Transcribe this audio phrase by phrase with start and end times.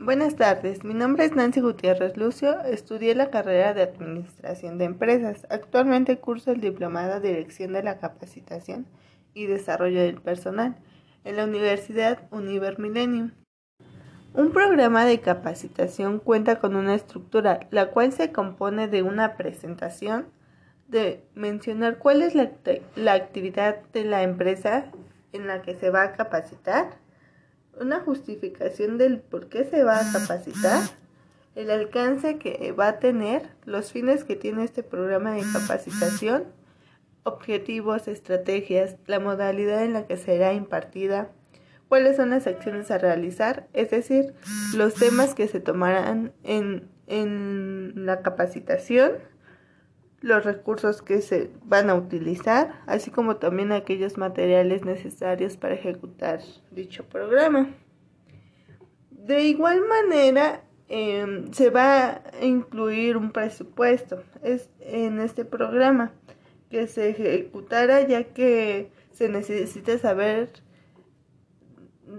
[0.00, 5.44] Buenas tardes, mi nombre es Nancy Gutiérrez Lucio, estudié la carrera de Administración de Empresas.
[5.50, 8.86] Actualmente curso el diplomado Dirección de la Capacitación
[9.34, 10.76] y Desarrollo del Personal
[11.24, 13.32] en la Universidad Univer Millennium.
[14.34, 20.26] Un programa de capacitación cuenta con una estructura, la cual se compone de una presentación,
[20.86, 22.52] de mencionar cuál es la,
[22.94, 24.92] la actividad de la empresa
[25.32, 26.98] en la que se va a capacitar,
[27.80, 30.82] una justificación del por qué se va a capacitar,
[31.54, 36.44] el alcance que va a tener, los fines que tiene este programa de capacitación,
[37.24, 41.30] objetivos, estrategias, la modalidad en la que será impartida,
[41.88, 44.34] cuáles son las acciones a realizar, es decir,
[44.74, 49.12] los temas que se tomarán en, en la capacitación,
[50.20, 56.40] los recursos que se van a utilizar, así como también aquellos materiales necesarios para ejecutar
[56.70, 57.68] dicho programa.
[59.10, 66.12] De igual manera, em, se va a incluir un presupuesto es, en este programa
[66.70, 70.50] que se ejecutará ya que se necesita saber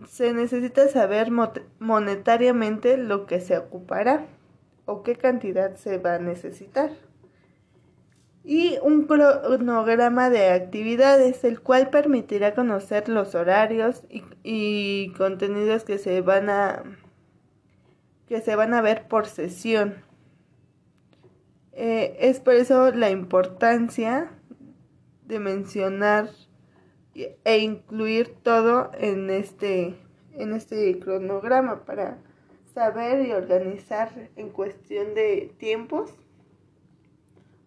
[0.07, 1.31] se necesita saber
[1.79, 4.27] monetariamente lo que se ocupará
[4.85, 6.91] o qué cantidad se va a necesitar
[8.49, 14.01] y un cronograma de actividades, el cual permitirá conocer los horarios
[14.43, 16.81] y, contenidos que se van a
[18.27, 20.03] que se van a ver por sesión.
[21.73, 24.31] Eh, es por eso la importancia
[25.27, 26.31] de mencionar
[27.13, 29.95] e incluir todo en este
[30.33, 32.17] en este cronograma para
[32.73, 36.15] saber y organizar en cuestión de tiempos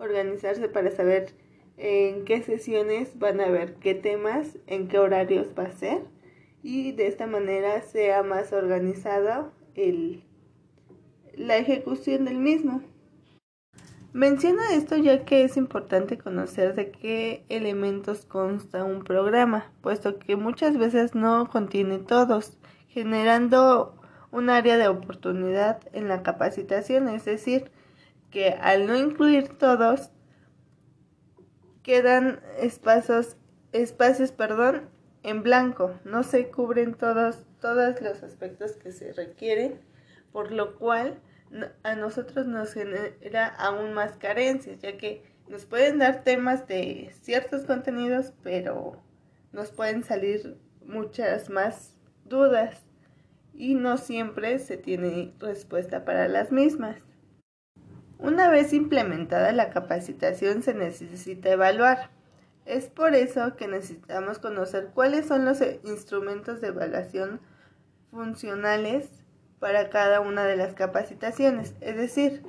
[0.03, 1.33] organizarse para saber
[1.77, 6.03] en qué sesiones van a ver qué temas, en qué horarios va a ser
[6.63, 10.23] y de esta manera sea más organizada el,
[11.35, 12.83] la ejecución del mismo.
[14.13, 20.37] Menciono esto ya que es importante conocer de qué elementos consta un programa, puesto que
[20.37, 22.59] muchas veces no contiene todos,
[22.89, 23.99] generando
[24.31, 27.71] un área de oportunidad en la capacitación, es decir,
[28.33, 30.11] que al no incluir todos,
[31.85, 33.37] quedan espacios,
[33.73, 34.89] espacios perdón,
[35.23, 39.81] en blanco, no se cubren todos, todos los aspectos que se requieren,
[40.33, 41.21] por lo cual
[41.85, 47.65] a nosotros nos genera aún más carencias, ya que nos pueden dar temas de ciertos
[47.65, 49.01] contenidos, pero
[49.53, 51.95] nos pueden salir muchas más
[52.25, 52.83] dudas
[53.55, 56.97] y no siempre se tiene respuesta para las mismas.
[58.19, 62.11] Una vez implementada la capacitación se necesita evaluar.
[62.65, 67.41] Es por eso que necesitamos conocer cuáles son los instrumentos de evaluación
[68.11, 69.09] funcionales
[69.59, 71.75] para cada una de las capacitaciones.
[71.81, 72.43] Es decir,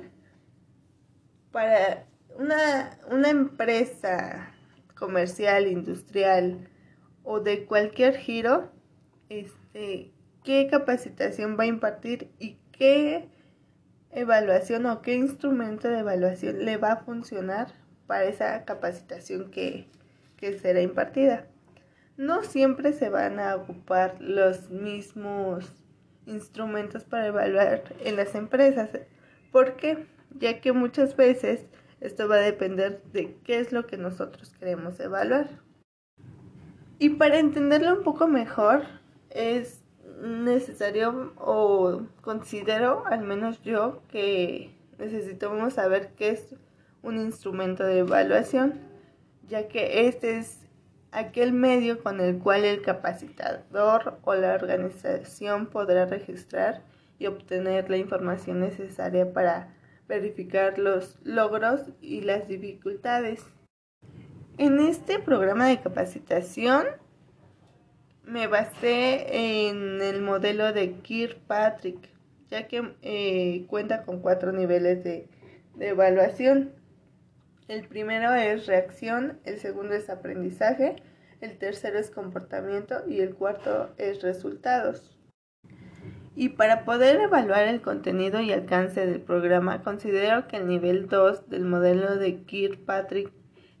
[1.50, 4.52] para una, una empresa
[4.96, 6.68] comercial, industrial
[7.22, 8.70] o de cualquier giro,
[9.28, 10.12] este,
[10.44, 13.28] qué capacitación va a impartir y qué
[14.14, 17.68] evaluación o qué instrumento de evaluación le va a funcionar
[18.06, 19.88] para esa capacitación que,
[20.36, 21.46] que será impartida.
[22.16, 25.72] No siempre se van a ocupar los mismos
[26.26, 28.90] instrumentos para evaluar en las empresas.
[29.50, 30.06] ¿Por qué?
[30.30, 31.66] Ya que muchas veces
[32.00, 35.48] esto va a depender de qué es lo que nosotros queremos evaluar.
[36.98, 38.84] Y para entenderlo un poco mejor,
[39.30, 39.83] es
[40.22, 46.54] necesario o considero, al menos yo, que necesitamos saber qué es
[47.02, 48.80] un instrumento de evaluación,
[49.46, 50.60] ya que este es
[51.12, 56.82] aquel medio con el cual el capacitador o la organización podrá registrar
[57.18, 59.74] y obtener la información necesaria para
[60.08, 63.44] verificar los logros y las dificultades.
[64.58, 66.86] En este programa de capacitación
[68.26, 72.08] me basé en el modelo de Kirkpatrick,
[72.50, 75.28] ya que eh, cuenta con cuatro niveles de,
[75.74, 76.72] de evaluación.
[77.68, 80.96] El primero es reacción, el segundo es aprendizaje,
[81.40, 85.18] el tercero es comportamiento y el cuarto es resultados.
[86.36, 91.48] Y para poder evaluar el contenido y alcance del programa, considero que el nivel 2
[91.48, 93.30] del modelo de Kirkpatrick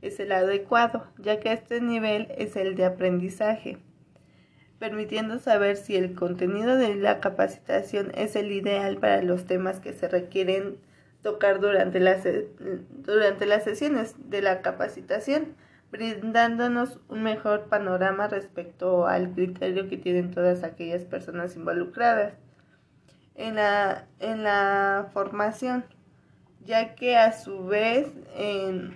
[0.02, 3.78] es el adecuado, ya que este nivel es el de aprendizaje
[4.78, 9.92] permitiendo saber si el contenido de la capacitación es el ideal para los temas que
[9.92, 10.78] se requieren
[11.22, 12.26] tocar durante las,
[12.90, 15.54] durante las sesiones de la capacitación,
[15.90, 22.34] brindándonos un mejor panorama respecto al criterio que tienen todas aquellas personas involucradas.
[23.36, 25.84] en la, en la formación,
[26.64, 28.08] ya que a su vez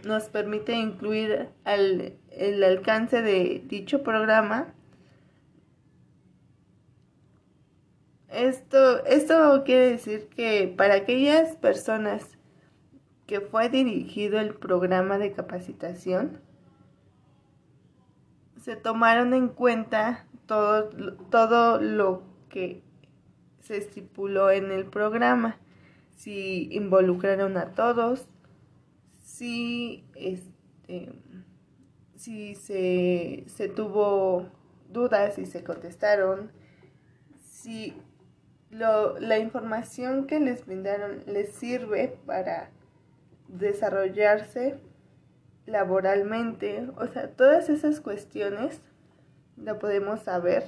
[0.05, 4.75] nos permite incluir al, el alcance de dicho programa.
[8.29, 12.39] Esto, esto quiere decir que para aquellas personas
[13.27, 16.41] que fue dirigido el programa de capacitación,
[18.61, 20.91] se tomaron en cuenta todo,
[21.31, 22.83] todo lo que
[23.61, 25.59] se estipuló en el programa,
[26.17, 28.29] si involucraron a todos,
[29.23, 31.13] si, este,
[32.17, 34.49] si se, se tuvo
[34.91, 36.51] dudas y se contestaron,
[37.41, 37.95] si
[38.71, 42.71] lo, la información que les brindaron les sirve para
[43.49, 44.77] desarrollarse
[45.67, 48.81] laboralmente, o sea, todas esas cuestiones
[49.57, 50.65] la podemos saber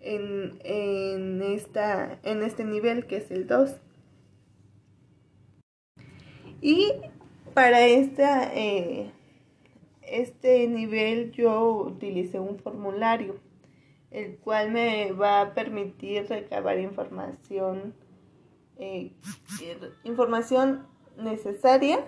[0.00, 3.76] en, en, esta, en este nivel que es el 2.
[6.62, 6.92] Y
[7.54, 9.10] para esta, eh,
[10.02, 13.36] este nivel yo utilicé un formulario,
[14.10, 17.94] el cual me va a permitir recabar información,
[18.78, 19.12] eh,
[20.04, 20.86] información
[21.16, 22.04] necesaria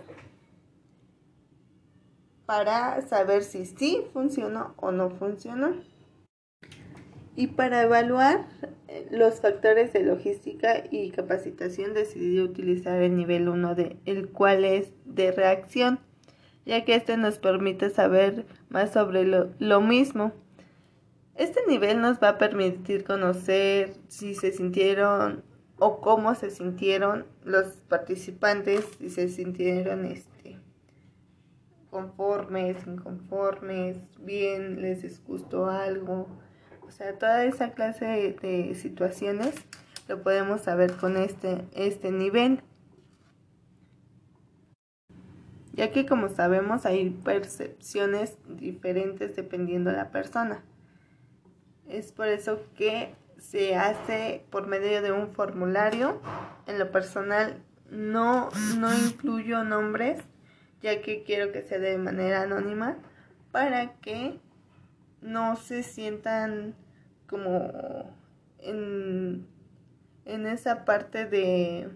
[2.46, 5.74] para saber si sí funcionó o no funcionó.
[7.34, 8.46] Y para evaluar
[8.88, 14.66] eh, los factores de logística y capacitación decidí utilizar el nivel 1, de, el cual
[14.66, 15.98] es de reacción,
[16.66, 20.32] ya que este nos permite saber más sobre lo, lo mismo.
[21.34, 25.42] Este nivel nos va a permitir conocer si se sintieron
[25.78, 30.58] o cómo se sintieron los participantes, si se sintieron este,
[31.90, 36.28] conformes, inconformes, bien, les disgustó algo.
[36.82, 39.54] O sea, toda esa clase de, situaciones
[40.08, 42.62] lo podemos saber con este, este nivel.
[45.72, 50.62] Ya que como sabemos hay percepciones diferentes dependiendo de la persona.
[51.92, 56.22] Es por eso que se hace por medio de un formulario.
[56.66, 58.48] En lo personal no,
[58.78, 60.24] no incluyo nombres,
[60.80, 62.96] ya que quiero que sea de manera anónima,
[63.50, 64.40] para que
[65.20, 66.74] no se sientan
[67.28, 68.10] como
[68.60, 69.46] en,
[70.24, 71.90] en esa parte de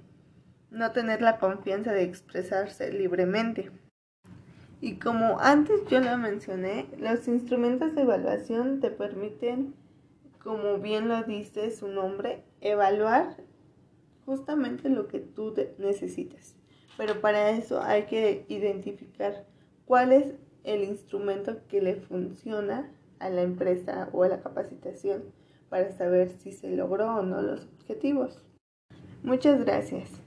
[0.71, 3.71] no tener la confianza de expresarse libremente.
[4.83, 9.75] Y como antes yo lo mencioné, los instrumentos de evaluación te permiten
[10.47, 13.37] como bien lo dice su nombre, evaluar
[14.25, 16.55] justamente lo que tú necesitas.
[16.97, 19.45] Pero para eso hay que identificar
[19.87, 22.89] cuál es el instrumento que le funciona
[23.19, 25.25] a la empresa o a la capacitación
[25.69, 28.41] para saber si se logró o no los objetivos.
[29.25, 30.26] Muchas gracias.